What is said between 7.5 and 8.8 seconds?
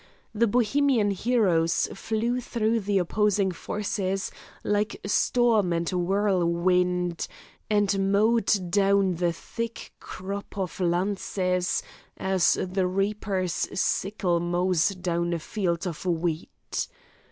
and mowed